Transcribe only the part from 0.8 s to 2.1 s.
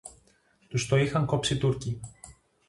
το είχαν κόψει οι Τούρκοι